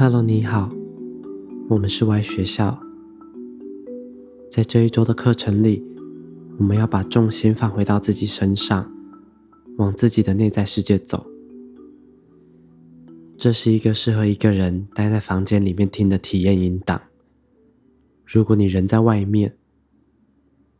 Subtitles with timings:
[0.00, 0.70] Hello，你好，
[1.68, 2.80] 我们是 Y 学校。
[4.48, 5.84] 在这一周的课程里，
[6.56, 8.92] 我们要把重心放回到自己身上，
[9.76, 11.26] 往自己的内在世界走。
[13.36, 17.02] 这是一个适合一个人待在房间里面听的体验引导。
[18.24, 19.56] 如果你人在外面，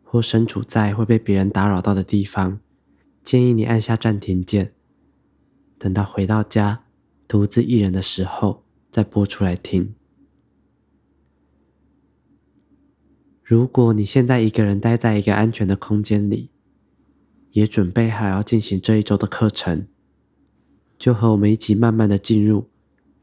[0.05, 2.60] 或身处在会被别人打扰到的地方，
[3.24, 4.74] 建议你按下暂停键，
[5.77, 6.84] 等到回到家
[7.27, 8.62] 独自一人的时候。
[8.98, 9.95] 再播出来听。
[13.45, 16.51] 如果你现在一个人待在一个安全的空间里，
[17.52, 19.87] 也准备好要进行这一周的课程，
[20.98, 22.71] 就和我们一起慢慢的进入，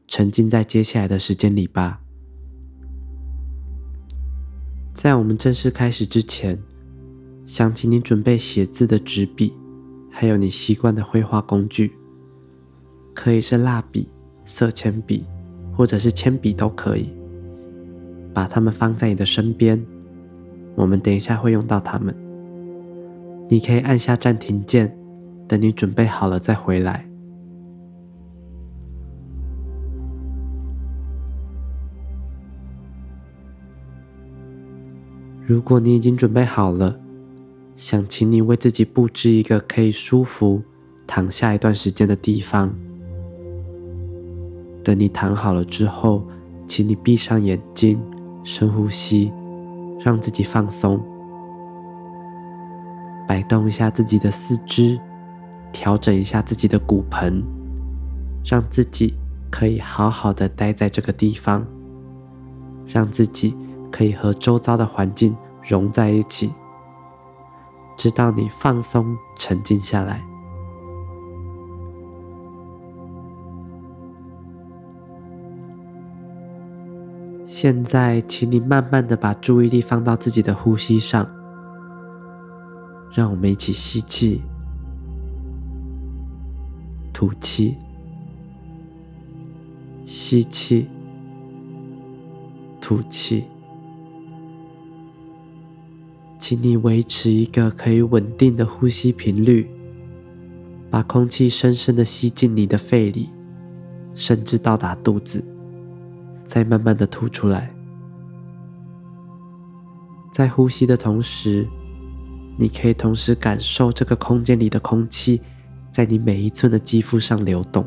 [0.08, 2.00] 沉浸在接下来的时间里吧。
[4.94, 6.58] 在我们正式开始之前，
[7.44, 9.52] 想请你准备写字的纸笔，
[10.10, 11.92] 还有你习惯的绘画工具，
[13.12, 14.08] 可以是蜡笔、
[14.46, 15.26] 色铅笔。
[15.76, 17.12] 或者是铅笔都可以，
[18.32, 19.84] 把它们放在你的身边。
[20.74, 22.16] 我们等一下会用到它们，
[23.48, 24.96] 你可以按下暂停键，
[25.46, 27.06] 等你准备好了再回来。
[35.46, 36.98] 如果你已经准备好了，
[37.74, 40.62] 想请你为自己布置一个可以舒服
[41.06, 42.74] 躺下一段时间的地方。
[44.86, 46.22] 等你躺好了之后，
[46.64, 48.00] 请你闭上眼睛，
[48.44, 49.32] 深呼吸，
[49.98, 51.00] 让自己放松，
[53.26, 54.96] 摆动一下自己的四肢，
[55.72, 57.42] 调整一下自己的骨盆，
[58.44, 59.12] 让自己
[59.50, 61.66] 可以好好的待在这个地方，
[62.86, 63.56] 让自己
[63.90, 66.52] 可以和周遭的环境融在一起，
[67.96, 70.22] 直到你放松、沉静下来。
[77.46, 81.26] 现在，请你慢慢的把注意力放到自己的呼吸上。
[83.14, 84.42] 让我们一起吸气，
[87.12, 87.76] 吐气，
[90.04, 90.88] 吸气，
[92.80, 93.44] 吐气。
[96.38, 99.70] 请你维持一个可以稳定的呼吸频率，
[100.90, 103.30] 把空气深深的吸进你的肺里，
[104.14, 105.55] 甚至到达肚子。
[106.46, 107.70] 再慢慢的吐出来，
[110.32, 111.66] 在呼吸的同时，
[112.56, 115.42] 你可以同时感受这个空间里的空气
[115.90, 117.84] 在你每一寸的肌肤上流动。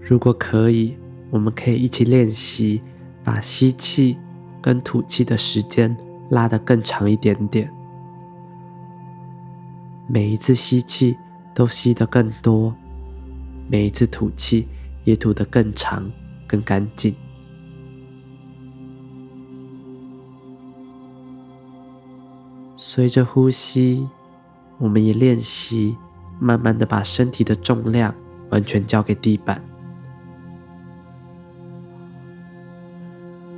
[0.00, 0.96] 如果可以，
[1.30, 2.80] 我们可以一起练习，
[3.24, 4.16] 把吸气
[4.62, 5.94] 跟吐气的时间
[6.30, 7.70] 拉得更长一点点。
[10.10, 11.14] 每一次吸气
[11.54, 12.74] 都吸得更多，
[13.68, 14.66] 每一次吐气
[15.04, 16.10] 也吐得更长、
[16.46, 17.14] 更干净。
[22.74, 24.08] 随着呼吸，
[24.78, 25.94] 我们也练习
[26.40, 28.14] 慢慢的把身体的重量
[28.48, 29.62] 完全交给地板，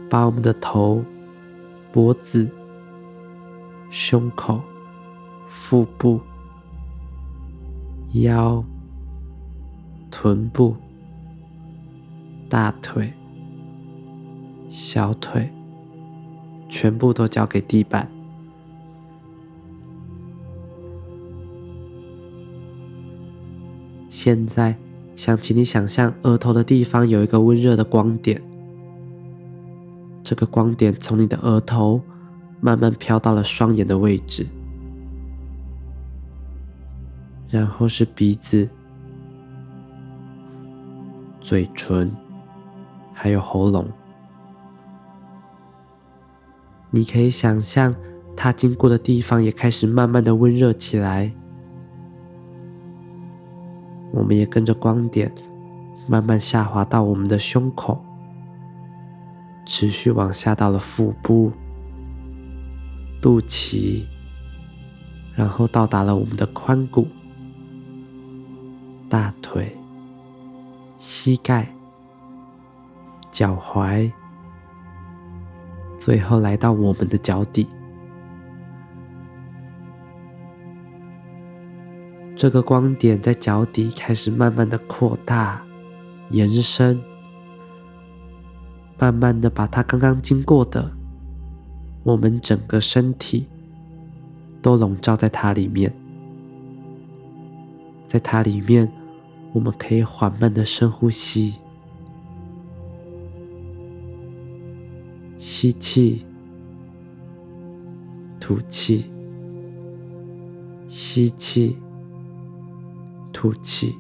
[0.09, 1.05] 把我们的头、
[1.93, 2.51] 脖子、
[3.89, 4.61] 胸口、
[5.49, 6.21] 腹部。
[8.15, 8.65] 腰、
[10.11, 10.75] 臀部、
[12.49, 13.13] 大腿、
[14.69, 15.49] 小腿，
[16.69, 18.11] 全部都交给地板。
[24.09, 24.77] 现在，
[25.15, 28.43] 想请你想象额头的地方有一个温热的光点，
[30.25, 32.01] 这个光点从你的额头
[32.61, 34.49] 慢慢飘到了双眼的位置。
[37.51, 38.69] 然后是鼻子、
[41.41, 42.11] 嘴唇，
[43.13, 43.89] 还有喉咙。
[46.91, 47.95] 你可以想象，
[48.37, 51.33] 它经过的地方也开始慢慢的温热起来。
[54.13, 55.33] 我们也跟着光点
[56.09, 58.05] 慢慢下滑到我们的胸口，
[59.67, 61.53] 持续往下到了腹部、
[63.21, 64.05] 肚脐，
[65.35, 67.09] 然后到达了我们的髋骨。
[69.11, 69.77] 大腿、
[70.97, 71.67] 膝盖、
[73.33, 74.09] 脚踝，
[75.99, 77.67] 最后来到我们的脚底。
[82.37, 85.61] 这个光点在脚底开始慢慢的扩大、
[86.29, 87.03] 延伸，
[88.97, 90.89] 慢慢的把它刚刚经过的
[92.05, 93.49] 我们整个身体
[94.63, 95.93] 都笼罩在它里面。
[98.07, 98.91] 在它里面，
[99.53, 101.55] 我们可以缓慢的深呼吸，
[105.39, 106.25] 吸气，
[108.39, 109.11] 吐气，
[110.89, 111.77] 吸气，
[113.33, 113.97] 吐气。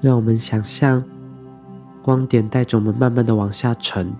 [0.00, 1.02] 让我们想象
[2.02, 4.14] 光点带着我们慢慢的往下沉。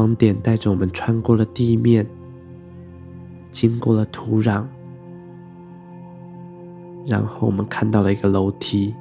[0.00, 2.06] 光点带着我们穿过了地面，
[3.50, 4.64] 经过了土壤，
[7.06, 8.94] 然后我们看到了一个楼梯。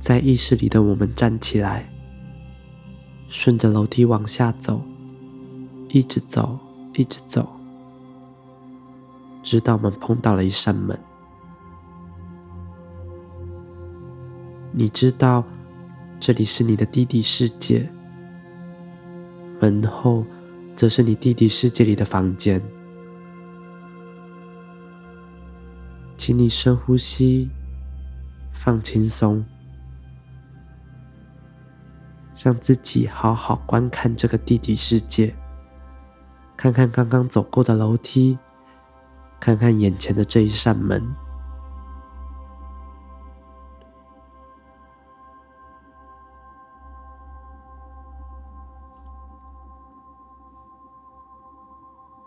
[0.00, 1.86] 在意识里的我们站起来，
[3.28, 4.80] 顺着楼梯往下走，
[5.90, 6.58] 一直走，
[6.94, 7.46] 一直走，
[9.42, 10.98] 直到我们碰到了一扇门。
[14.74, 15.44] 你知道，
[16.18, 17.86] 这里是你的弟弟世界，
[19.60, 20.24] 门后
[20.74, 22.60] 则是你弟弟世界里的房间。
[26.16, 27.50] 请你深呼吸，
[28.54, 29.44] 放轻松，
[32.42, 35.34] 让自己好好观看这个弟弟世界，
[36.56, 38.38] 看看刚刚走过的楼梯，
[39.38, 41.14] 看看眼前的这一扇门。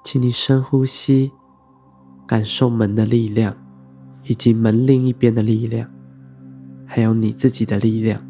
[0.06, 1.32] 请你深呼吸，
[2.28, 3.58] 感受门的力量，
[4.22, 5.90] 以及门另一边的力量，
[6.86, 8.22] 还有你自己的力量。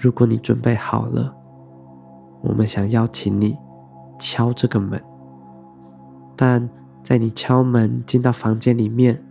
[0.00, 1.32] 如果你准备好了，
[2.42, 3.56] 我们想邀请你
[4.18, 5.00] 敲这个门。
[6.34, 6.68] 但
[7.04, 9.24] 在你敲门进到房间里面，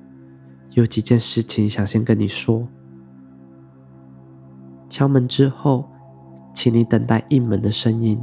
[0.69, 2.65] 有几件事情想先跟你说。
[4.87, 5.89] 敲门之后，
[6.53, 8.17] 请你等待应门的声音。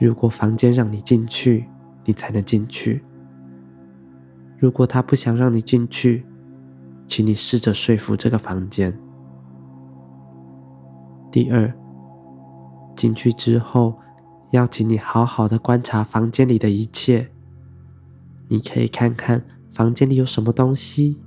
[0.00, 1.68] 如果房间让你进去，
[2.06, 3.04] 你才能进去。
[4.58, 6.24] 如果他不想让你进去，
[7.06, 8.98] 请你试着说服这个房间。
[11.30, 11.70] 第二，
[12.96, 13.98] 进去之后，
[14.52, 17.30] 邀请你好好的观察房间里的一切。
[18.48, 21.20] 你可以看看房间里有什么东西，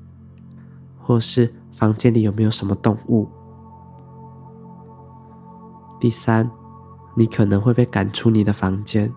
[0.98, 3.30] 或是房间里有没有什么动物。
[6.00, 6.50] 第三。
[7.16, 9.14] 你可能会被赶出你的房间，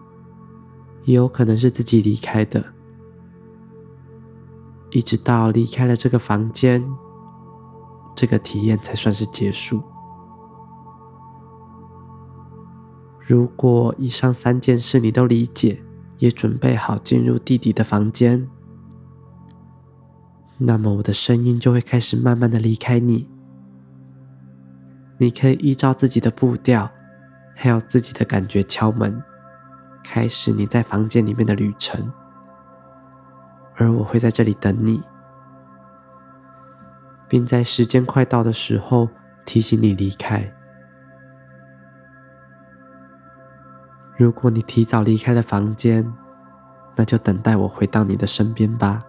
[1.05, 2.65] 也有可能是自己离开的。
[4.91, 6.83] 一直到离开了这个房间，
[8.15, 9.83] 这个体验才算是结束。
[13.27, 15.83] 如果以上三件事你都理解，
[16.19, 18.49] 也准备好进入弟弟的房间，
[20.59, 23.29] 那么我的声音就会开始慢慢的离开你。
[25.19, 26.91] 你可以依照自己的步调。
[27.59, 29.23] 还有自己的感觉，敲门，
[30.05, 32.13] 开始你在房间里面的旅程，
[33.77, 35.03] 而我会在这里等你，
[37.27, 39.09] 并在时间快到的时候
[39.47, 40.53] 提醒你离开。
[44.19, 46.13] 如果你提早离开了房间，
[46.95, 49.03] 那就等待我回到你的身边吧。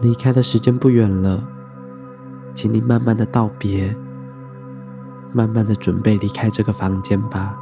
[0.00, 1.42] 离开的时间不远了，
[2.54, 3.94] 请你慢慢的道别，
[5.32, 7.58] 慢慢的准备离开这个房间吧。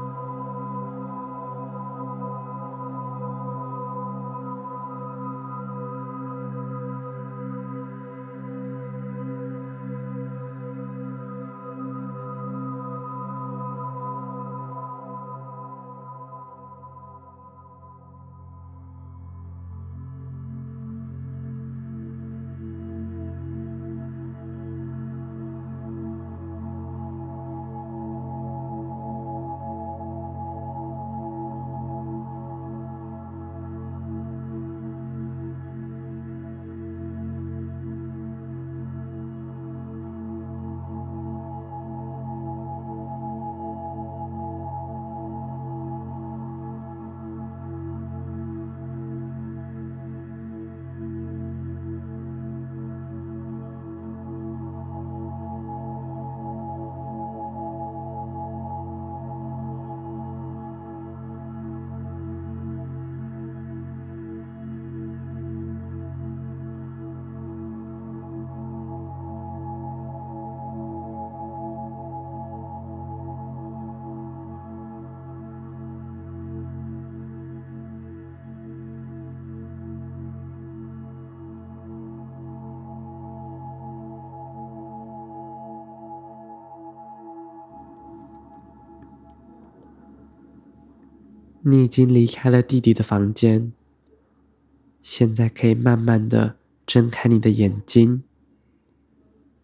[91.69, 93.73] 你已经离开了弟弟的房间，
[95.03, 98.23] 现在可以慢慢的睁开你的眼睛，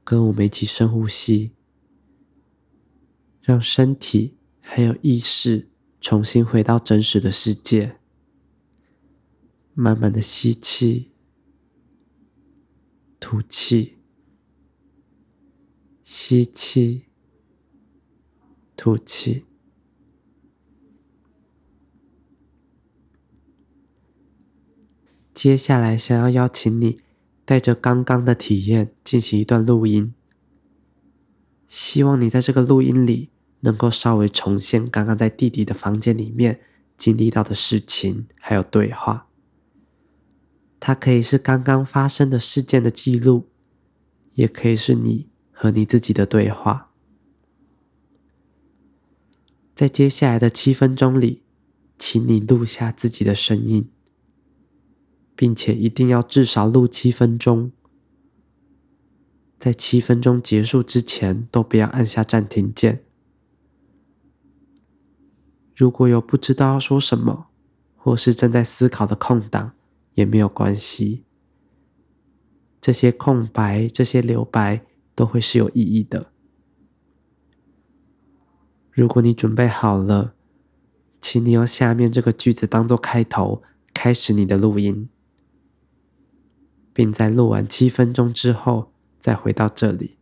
[0.03, 1.53] 跟我们一起深呼吸，
[3.41, 5.69] 让身体还有意识
[6.01, 8.01] 重新回到真实的世界。
[9.73, 11.12] 慢慢的吸气，
[13.21, 13.99] 吐气，
[16.03, 17.05] 吸气，
[18.77, 19.45] 吐气。
[25.43, 27.01] 接下来，想要邀请你
[27.45, 30.15] 带着刚刚的体验进行一段录音。
[31.67, 33.31] 希望你在这个录音里
[33.63, 36.61] 能够稍微重现刚刚在弟弟的房间里面
[36.97, 39.27] 经历到的事情，还有对话。
[40.79, 43.49] 它可以是刚刚发生的事件的记录，
[44.35, 46.93] 也可以是你和你自己的对话。
[49.75, 51.43] 在接下来的七分钟里，
[51.99, 53.89] 请你录下自己的声音。
[55.43, 57.73] 并且一定要至少录七分钟，
[59.59, 63.03] 在七分钟结束之前都不要按下暂停键。
[65.75, 67.49] 如果有不知道要说什么，
[67.97, 69.73] 或是正在思考的空档，
[70.15, 71.25] 也没有关系。
[72.81, 74.83] 这些空白、这些留白
[75.17, 76.31] 都会是有意义的。
[78.93, 80.35] 如果你准备好了，
[81.21, 85.09] 请你用下面这个句子当做开头，开始你的录音。
[86.93, 90.19] 并在录完七分钟之后再回到这里。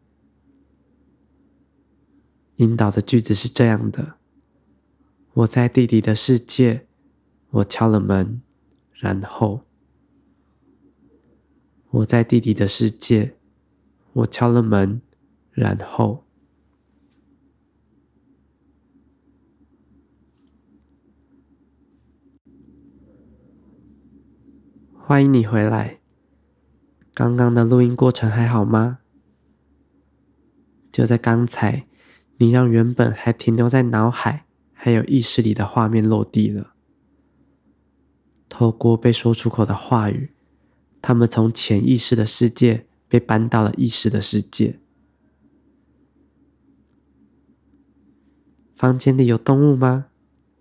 [2.56, 4.14] 引导的句子是这样的：
[5.32, 6.86] 我在弟弟的世界，
[7.50, 8.42] 我敲了门，
[8.92, 9.62] 然后
[11.90, 13.36] 我在弟弟的世界，
[14.12, 15.00] 我敲了门，
[15.52, 16.24] 然后
[24.94, 25.99] 欢迎你回来。
[27.20, 29.00] 刚刚的录音过程还好吗？
[30.90, 31.86] 就在刚才，
[32.38, 36.72] 你让原本还停留在脑海还有意识里的画面落地了。
[38.48, 40.30] 透过被说出口的话语，
[41.02, 44.80] 他们从潜意识的世界被搬到了意识的世界。
[48.74, 50.06] 房间里有动物吗？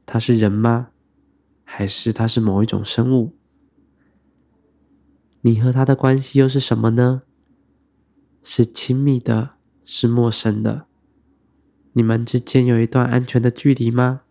[0.06, 0.89] 它是人吗？
[1.63, 3.38] 还是它是某一种生物？
[5.41, 7.23] 你和他的关系又是什么呢？
[8.43, 9.52] 是亲密的，
[9.86, 10.86] 是陌生的？
[11.93, 14.21] 你们之间有一段安全的距离吗？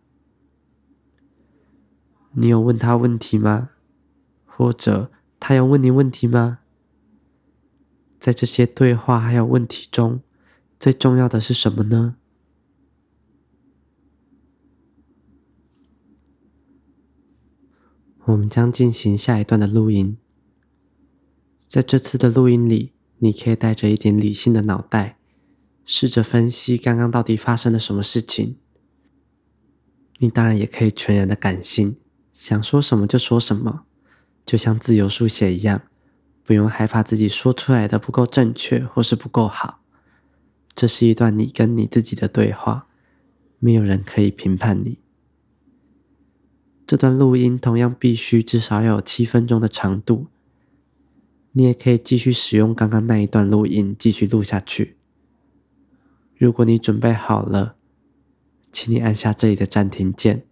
[2.33, 3.71] 你有问他问题吗？
[4.45, 6.59] 或者他有问你问题吗？
[8.19, 10.21] 在这些对话还有问题中，
[10.79, 12.15] 最重要的是什么呢？
[18.25, 20.17] 我们将进行下一段的录音。
[21.69, 25.19] 在这次的录音里，你可以带着一点理性的脑袋，
[25.85, 28.57] 试着分析刚刚到底发生了什么事情。
[30.17, 31.97] 你当然也可以全然的感性，
[32.33, 33.83] 想说什么就说什么，
[34.43, 35.83] 就像自由书写一样，
[36.43, 39.81] 不用害怕自己说出来的不够正确或是不够好。
[40.73, 42.87] 这是一段你跟你自己的对话，
[43.59, 44.97] 没有人可以评判你。
[46.87, 50.25] 这段录音同样必须至少要有七分钟的长度。
[51.51, 54.97] 你也可以继续使用刚刚那一段录音继续录下去。
[56.37, 57.75] 如果你准备好了，
[58.71, 60.45] 请你按下这里的暂停键，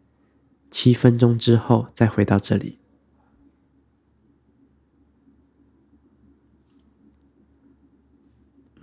[0.72, 2.80] 七分钟之后再回到这里。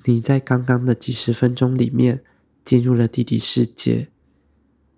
[0.07, 2.23] 你在刚刚的几十分钟里面
[2.65, 4.09] 进入了弟弟世界，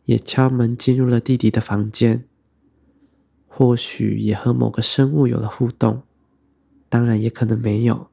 [0.04, 2.24] 也敲门进入了弟弟的房间，
[3.46, 6.02] 或许也和某个生物有了互动。
[6.88, 8.08] 当然也可能没有。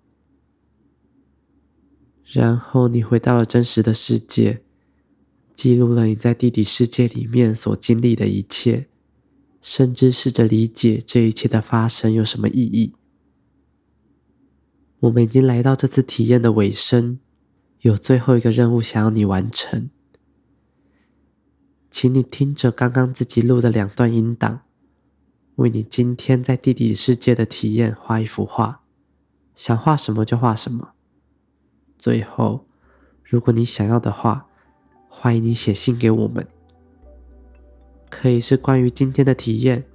[2.23, 4.63] 然后你回到了真实的世界，
[5.53, 8.87] 记录了你在弟弟世界里面所经历的一切，
[9.61, 12.93] 甚至试着理解这一切的发生有什么意义。
[15.01, 17.19] 我们已经来到这次体验的尾声，
[17.81, 19.89] 有最后一个任务想要你完成，
[21.91, 24.61] 请你听着刚刚自己录的两段音档。
[25.57, 28.81] 为你今天在地底世界的体验画一幅画，
[29.53, 30.93] 想画什么就画什么。
[31.99, 32.65] 最后，
[33.23, 34.47] 如果你想要的话，
[35.07, 36.47] 欢迎你写信给我们，
[38.09, 39.85] 可以是关于今天的体验，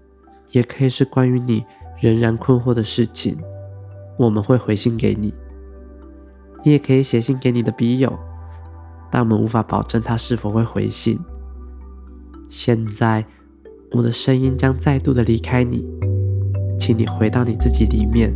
[0.53, 1.65] 也可以是关于你
[2.01, 3.37] 仍然困惑的事情，
[4.17, 5.35] 我们会回信给你。
[6.65, 8.17] 你也可以写信给你的笔友，
[9.11, 11.19] 但我们无法保证他是否会回信。
[12.49, 13.27] 现在。
[13.93, 15.83] 我的声音将再度的离开你，
[16.79, 18.33] 请你回到你自己里面，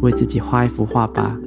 [0.00, 1.38] 为自己画一幅画吧。